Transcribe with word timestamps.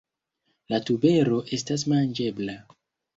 La 0.73 0.79
tubero 0.87 1.37
estas 1.57 1.83
manĝebla. 1.91 2.57